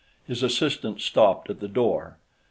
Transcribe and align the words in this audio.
His 0.25 0.41
assistant 0.41 0.99
stopped 0.99 1.47
at 1.51 1.59
the 1.59 1.67
door. 1.67 2.17